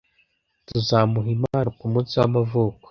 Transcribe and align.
Tuzamuha 0.67 1.27
impano 1.35 1.69
kumunsi 1.79 2.13
w'amavuko. 2.19 2.77